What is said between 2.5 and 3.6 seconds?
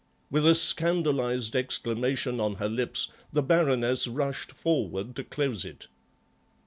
her lips, the